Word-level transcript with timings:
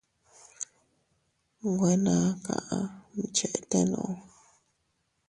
Nwe 1.69 1.91
naa 2.03 2.27
kaʼa 2.45 2.77
mchetenuu. 3.17 4.13